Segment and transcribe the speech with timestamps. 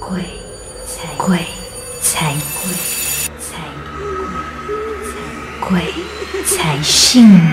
[0.00, 0.22] 鬼
[0.86, 1.38] 才鬼
[2.00, 2.72] 才鬼
[3.40, 3.58] 才
[5.60, 5.82] 鬼
[6.44, 7.50] 才信你。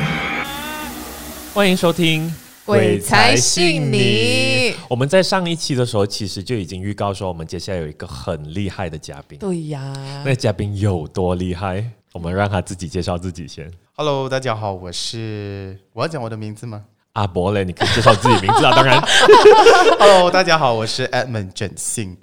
[1.53, 2.29] 欢迎收听
[2.63, 4.71] 《鬼才信你》。
[4.87, 9.39] 我们在上一期的时候，其实就已经预告说，我们接下来有一个很厉害的嘉宾。
[9.39, 9.93] 对呀，
[10.23, 11.83] 那嘉宾有多厉害？
[12.13, 13.71] 我们让他自己介绍自己先。
[13.93, 16.83] Hello，大家好，我是我要讲我的名字吗
[17.13, 19.01] 阿伯嘞，你可以介绍自己名字啊，当然？
[19.97, 22.17] Hello，大家好，我是 Edmund 整信。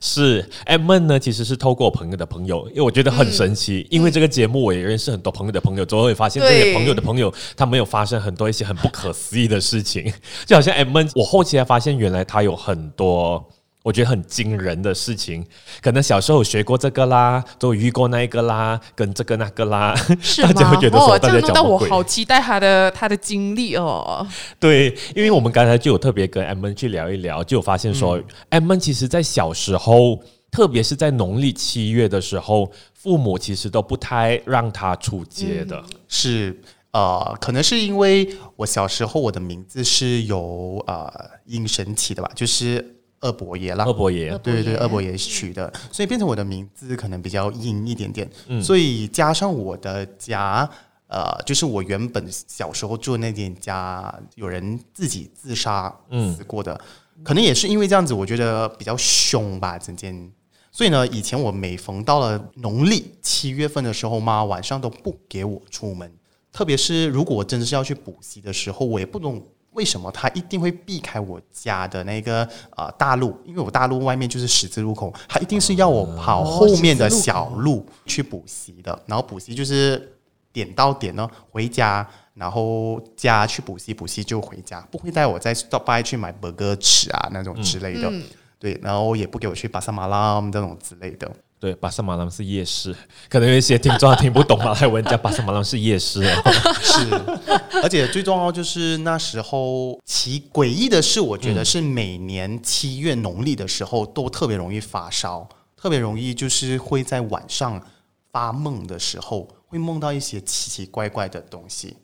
[0.00, 10.12] 是 Edmund 呢，其实是透过我朋友的朋友，因为我觉得很神奇，因为这个节目我也认识很多朋友的朋友，最后会发现这些朋友的朋友，他们有发生很多一些很不可思议的事情，
[10.44, 13.44] 就好像 Edmund，我后期才发现原来他有很多。
[13.86, 15.46] 我觉得很惊人的事情，
[15.80, 20.80] 可能小时候有学过这个啦，都有遇过那一个啦，跟这个那个啦，是大家会吗？
[20.80, 24.26] 觉得说大家样弄到我好期待他的他的经历哦。
[24.58, 35.80] 对，因为我们刚才就有特别跟 M N 去聊一聊，就有发现说、m N 其实在小时候，特别是在农历七月的时候，父母其实都不太让他出街的。
[36.08, 41.08] 是呃，可能是因为我小时候我的名字是由呃
[41.44, 43.84] 阴神起的吧，就是二伯爷啦。
[43.84, 48.30] 二伯爷，对对对，二伯爷取的，所以变成我的名字可能比较硬一点点，
[48.62, 50.68] 所以加上我的家，
[51.08, 55.94] 呃，就是我原本小时候住的那间家，有人自己自杀
[56.36, 56.80] 死过的，
[57.24, 60.32] 可能也是因为这样子，我觉得比较凶吧，整间。
[60.70, 66.12] 所以呢，以前我每逢到了农历七月份的时候，妈晚上都不给我出门，
[66.52, 69.42] 特别是如果我真的是要去补习的时候，我也不懂
[69.76, 78.98] 为什么他一定会避开我家的那个呃大路，因为我大路外面就是十字路口，他一定是要我跑后面的小路去补习的。
[79.06, 80.18] 然后补习就是
[80.50, 88.10] 点到点呢回家，然后家去补习，补习就回家，不会带我再 stop by 去买 burger 吃啊那种之类的。
[88.58, 91.30] 对，然后也不给我去巴沙马拉这种之类的。
[91.58, 92.94] 对，巴塞马兰是夜市，
[93.30, 96.52] 可能有一些听众听不懂马来文，叫巴塞马兰是夜市哦。
[96.82, 107.82] 是，而且最重要就是那时候奇诡异的是，我觉得是每年七月农历的时候都特别容易发烧，特别容易就是会在晚上
[108.30, 111.96] 发梦的时候会梦到一些奇奇怪怪的东西。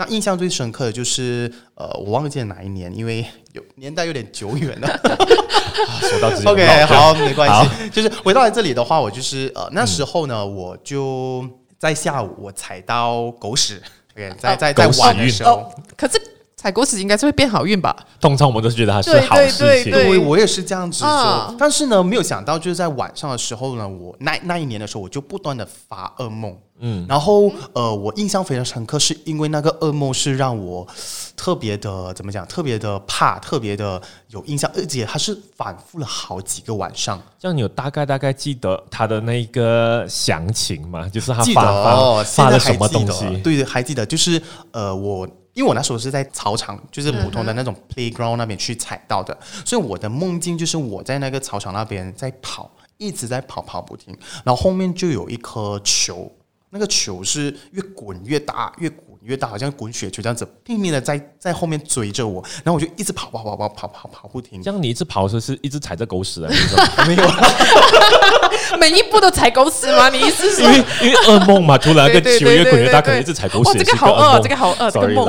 [0.00, 3.22] 那印象最深刻的就是，呃，我忘记了哪一年，因为
[3.52, 4.88] 有年代有点久远了。
[6.00, 7.90] 说到自己 OK，好，没关系。
[7.90, 11.46] 就是回到来这里的话，我就是呃那时候呢，我就
[11.78, 13.78] 在下午我踩到狗屎
[14.16, 15.50] ，OK，在在在狗屎运晚的时候。
[15.50, 16.18] 哦，，可是
[16.60, 17.96] 采狗屎应该是会变好运吧？
[18.20, 19.90] 通常我们都是觉得它是好事情。
[19.90, 21.54] 对我也是这样子说啊。
[21.58, 26.54] 但是呢，没有想到就是在晚上的时候呢，我那那一年的时候，我就不断的发噩梦。
[26.82, 30.86] 嗯，然后呃，我印象非常深刻，是因为那个噩梦是让我
[31.34, 37.18] 特别的怎么讲，特别的怕，特别的有印象，而且它是反复了好几个晚上。
[37.38, 41.08] 这样你有大概大概记得他的那个详情吗？
[41.08, 43.26] 就是他发哦，发发了什么东西？
[43.38, 44.40] 对对，还记得，就是
[44.72, 56.30] 呃，我因为我那时候是在操场，就是普通的那种 playground 那边去踩到的，所以我的梦境就是我在那个操场那边在跑，一直在跑跑不停，然后后面就有一颗球。
[56.70, 64.70] 那个球是越滚越大，越滚越大，好像滚雪球这样子，拼命的在在后面追着我，然后我就一直跑跑跑跑跑跑跑不停这。
[64.70, 70.08] 样你一直跑的时候是一直踩着狗屎的，那种没有，每一步都踩狗屎吗？
[70.08, 75.26] 你意思是因为因为噩梦嘛，突然那个球越滚越大，可能一直踩狗屎这个好饿这个好饿这个梦。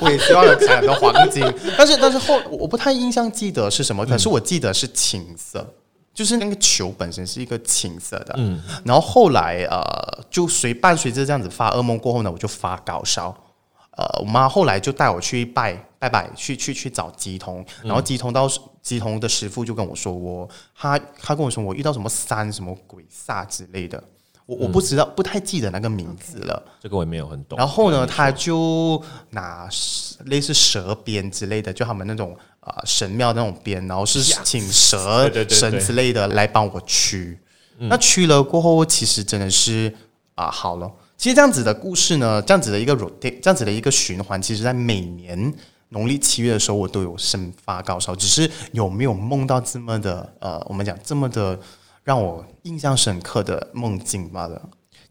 [0.00, 1.44] 我也希望有踩到黄金，
[1.78, 5.64] 但是但是后我不太印象记得是什么，可是我记得是青色，
[6.16, 13.28] 就是那个球本身是一个青色的，嗯，然后后来呃，就随伴随着这样子发噩梦过后呢，我就发高烧，
[13.90, 18.48] 呃，我妈后来就带我去拜拜拜，去去去找吉童，然后吉童到
[18.80, 24.02] 吉童的师傅就跟我说我他他跟我说我遇到什么山什么鬼煞之类的，
[24.46, 26.62] 我我不知道不太记得那个名字了。
[26.80, 27.58] 这个我也没有很懂。
[27.58, 29.68] 然后呢，他就拿
[30.24, 37.38] 类似蛇鞭之类的，就他们那种呃神庙那种鞭，然后是请蛇神之类的来帮我驱。
[37.78, 39.94] 那驱了过后，其实真的是
[40.34, 40.90] 啊、好了。
[41.16, 45.54] 其实这样子的故事呢，这样子的一个 rotate，这样子的一个循环，其实在每年
[45.90, 51.58] 农历七月的时候，我都有生发高烧，只是有没有梦到这么的呃，我们讲这么的
[52.04, 54.60] 让我印象深刻的梦境罢了。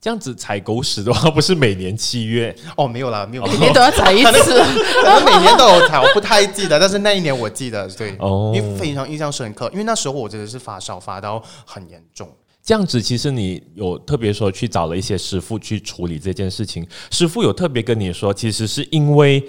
[0.06, 4.54] 这样子踩狗屎的话，不是每年七月哦，没有啦，没有，每年都要踩一次？
[5.02, 12.30] 可能每年都有踩，我不太记得，但是那一年我记得，对，哦因为非常印象深刻，因为那时候我真的是发烧发到很严重。
[12.63, 16.88] 这样子，其实你有特别说去找了一些师傅去处理这件事情。
[17.10, 19.44] 师傅有特别跟你说，其实是因为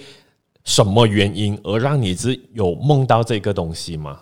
[0.65, 4.21] 什么原因而让你只有梦到这个东西吗？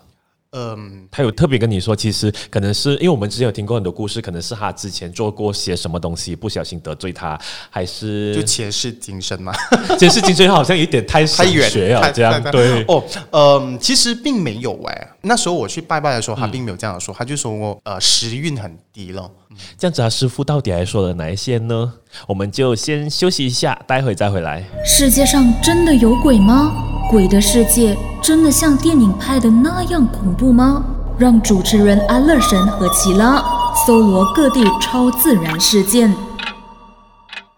[0.55, 7.37] 嗯，他有特别跟你说，其实可能是因为我们之前有听过很多故事，可能是他之前做过些什么东西，不小心得罪他，
[7.69, 9.53] 还是就前世今生嘛，
[9.99, 12.83] 前世今生好像有点太太神远学啊， 太这样对。
[12.87, 19.29] 哦，嗯，其实并没有哎、那时候我去拜拜的时候，他并没有这样说，他就说我呃时运很低了。
[19.77, 21.93] 这样子啊，师傅到底还说了哪一些呢？
[22.27, 24.63] 我们就先休息一下，待会再回来。
[24.85, 26.94] 世界上真的有鬼吗？
[27.09, 30.83] 鬼的世界真的像电影拍的那样恐怖吗？
[31.19, 33.43] 让主持人安乐神和奇拉
[33.85, 36.13] 搜罗各地超自然事件。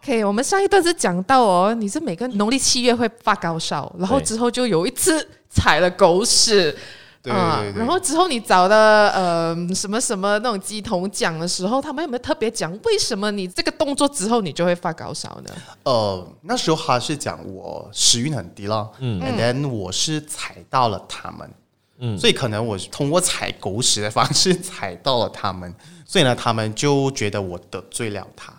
[0.04, 6.76] OK，我们上一段是讲到哦，你是每个农历七月会发高烧，然后之后就有一次踩了狗屎。
[7.22, 7.80] 对啊对对。
[7.80, 15.52] 然后之后你找的呃什么什么那种鸡同奖的时候，他们有没有特别讲为什么你这个动作之后你就会发高烧呢？
[15.84, 21.52] 呃，那时候他是讲我时运很低了，嗯，and then 我是踩到了他们，
[22.00, 25.74] 嗯，所以可能我通过踩狗屎的方式踩到了他们，
[26.06, 28.54] 所以呢，他们就觉得我得罪了他，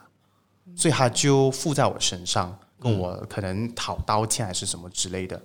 [0.76, 5.40] 所以他就附在我身上，跟我可能讨道歉还是什么之类的。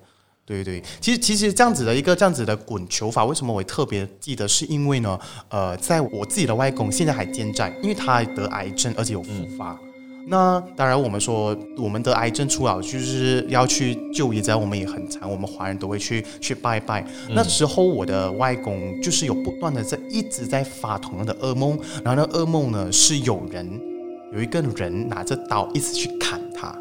[0.45, 4.45] 对对，其实其实这样子的一个这样子的滚球法，为什么我特别记得？
[4.45, 5.18] 是因为呢，
[5.50, 9.80] 呃，在我自己的外公现在还健在，因为他得癌症，而且有复发。
[10.28, 17.06] 那当然，我们说我们得癌症初老就是要去就医，只要我们也很惨，我们华人都会去去拜拜。
[17.30, 23.80] 那时候我的外公就是有不断的在一直在发同样的噩梦，然后那噩梦呢是有人
[24.34, 26.74] 有一个人拿着刀一直去砍他，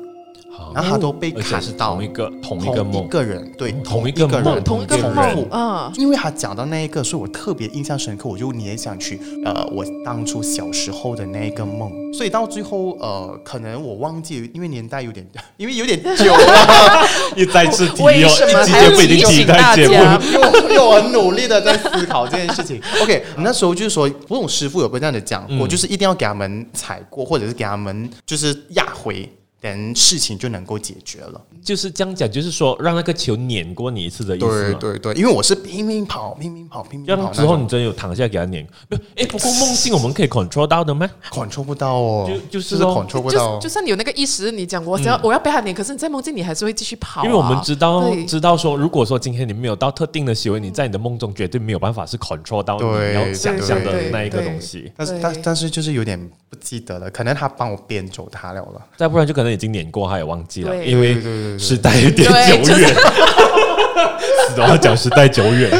[0.74, 5.14] 然后他都被砍到同一个同一个梦一，个人，对，同一个人，梦同一个人。
[5.14, 15.26] 梦啊，因为他讲到那一个，所以我特别印象深刻，我就联想去呃，我当初小时候的那一个梦，所以到最后呃，可能我忘记，因为年代有点，
[15.56, 17.06] 因为有点久了，
[17.36, 20.20] 一再次提为哦，一集还要节目已经提提醒大在节目家？
[20.32, 22.80] 又又很努力的在思考这件事情。
[23.02, 29.28] OK，那时候就是说，不懂师傅有没有这样的讲过，就是一定要给他们踩过，或者是给他们就是压回。
[29.62, 31.40] 等事情就能够解决了。
[31.62, 34.74] 就是这样讲，就是说让那个球碾过你一次的意思。
[34.74, 38.66] 对对对，因为我是拼命跑，拼命跑，拼命跑之后你真的有躺下给他碾。
[38.88, 41.08] 没有哎，不过梦境我们可以 control 到的吗？
[41.30, 43.68] control 不到哦，就就是是咯 control 不就到就。
[43.68, 54.92] 算你有那个意识，你讲我只要、我要被他碾，可是你在梦境你还是会继续跑啊、因为我们知道知道说，如果说今天你没有到特定的行为，你在你的梦中绝对没有办法是 control 到你要想象的那一个东西。
[54.96, 56.18] 但是但但是就是有点
[56.50, 58.82] 不记得了，可能他帮我编走他了了。
[58.96, 61.16] 再不然就可能已经碾过，他也忘记了，因为
[61.58, 62.28] 时代有点
[62.62, 62.94] 久远。
[64.48, 65.70] 死都要讲时代久远，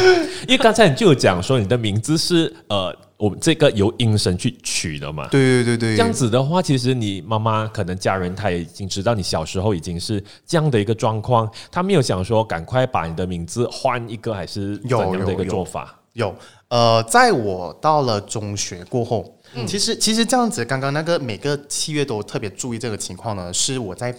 [0.47, 5.27] 因为刚才你就有讲说你的名字是呃，我们这个由音神去取的嘛。
[5.29, 15.95] 对对对对，这样子的话，其实你妈妈可能家人他也已经知道你小时候已经是这样的一个状况，他没有想说赶快把你的名字换一个，还是怎有样的一个有有做法？
[16.13, 16.35] 有，
[16.67, 24.15] 呃，在我到了中学过后，嗯其实其实这样子，刚刚那个每个七月都特别注意这个情况呢，是我在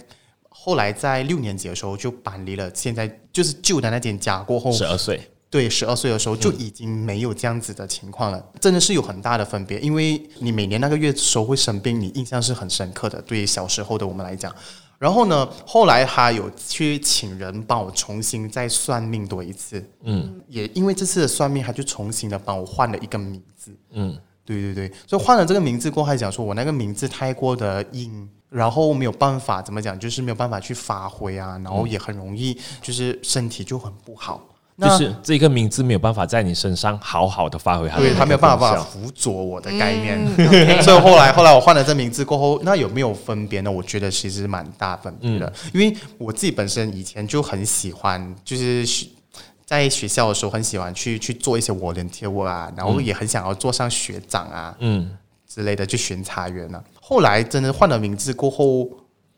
[0.49, 9.79] 后来在六年级的时候就搬离了现在就是旧的那间家过后，十二岁，对，十二岁的时候就已经没有这样子的情况了，真的是有很大的分别。
[9.79, 14.53] 因为你每年那个月的时候会生病，你印象是很深刻的，对于小时候的我们来讲。
[14.97, 34.41] 然后呢，后来他有去请人帮我重新再算命多一次，嗯，也因为这次的算命，他就重新的帮我换了一个名字，嗯，对对对，所以换了这个名字过后，他讲说我那个名字太过的硬，然后没有办法怎么讲，就是没有办法去发挥啊，然后也很容易就是身体就很不好。
[34.77, 40.19] 就那是这个名字没有办法在你身上好好的发挥它的对那个他没有办法辅佐我的概念，
[40.83, 43.71] 所以后来后来我换了这名字过后，那有没有分别呢？
[43.71, 48.85] 我觉得其实蛮大分别的，因为我自己本身以前就很喜欢，就是
[49.65, 55.17] 在学校的时候很喜欢去去做一些 volunteer work 啊，然后也很想要做上学长啊，嗯，
[55.47, 56.83] 之类的去巡查员啊。
[56.99, 58.89] 后来真的换了名字过后。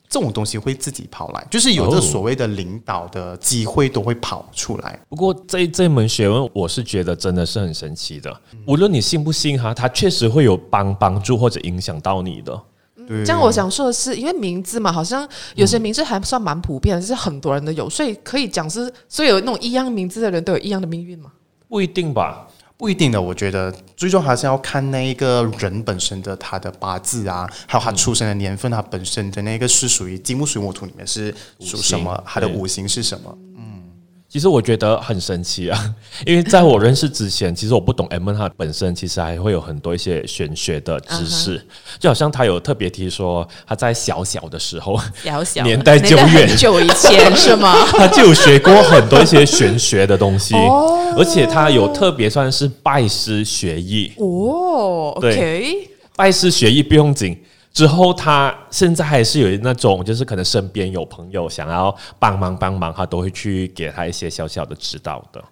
[0.09, 4.99] 这种东西会自己跑来，就是有这哦所谓的领导的机会都会跑出来。
[5.09, 8.33] 不过这这门学问，我是觉得真的是很神奇的。
[8.65, 12.61] 无论你信不信哈，它确实会有帮帮助或者影响到你的。
[13.07, 21.31] 对，这样我想说的是，因为名字嘛，好像有些名字还算蛮普遍的，是很多人都有，所以可以讲是，所以有那种一样名字的人都有一样的命运嘛。
[21.69, 22.47] 不一定吧？
[22.77, 33.35] 不一定的，我觉得最终还是要看那一个人本身的他的八字啊，还有他出生的年份，他本身的那个是属于金木水火土里面是属什么他的五行是什么。
[34.37, 41.59] 其其实我觉得很神奇啊， 因为在我认识之前，其实我不懂 M 他本身其实还会有很多一些玄学的知识，
[41.97, 47.73] 就好像他有特别提说他在小小的时候，小小年代久远很久以前是吗？
[47.97, 50.53] 他就有学过很多一些玄学的东西，
[51.17, 54.13] 而且他有特别算是拜师学艺。
[54.17, 57.35] 哦对，OK，拜师学艺不用紧。
[57.71, 65.43] 之后，他现在还是有那种，就是可能身边有朋友想要帮忙帮忙，他都会去给他一些小小的指导的。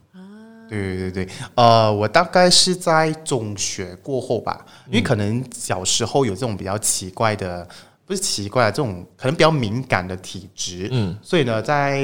[0.67, 7.67] 对对对，呃，我大概是在中学过后吧，因为可能小时候有这种比较奇怪的，
[8.05, 11.99] 不是奇怪，这种可能比较敏感的体质，嗯，所以呢，在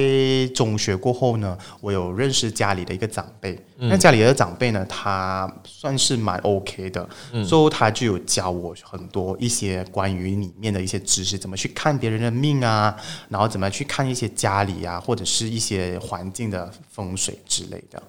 [0.56, 7.08] 中学过后呢，我有认识家里的一个长辈，那家里的长辈呢，他算是蛮 OK 的，
[7.46, 12.96] 所以他就有教我很多一些关于里面的一些知识，怎么去看别人的命啊，
[13.30, 18.02] 然后怎么去看一些家里啊，或者是一些环境的风水之类的。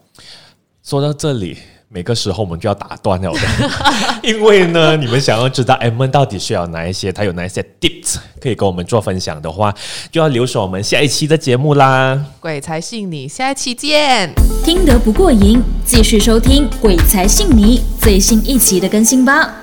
[0.82, 1.58] 说到这里，
[1.94, 3.40] 每个时候我们就要打断了的，
[4.24, 9.74] 因为呢，你们想要知道 M 到底需要哪一些，它有哪一些 tips 可以跟我们做分享的话，
[10.10, 12.18] 就要留守我们下一期的节目啦。
[12.40, 14.32] 鬼才信你，下一期见。
[14.64, 19.61] 听得不过瘾，继续收听《鬼才信你》最新一期的更新吧。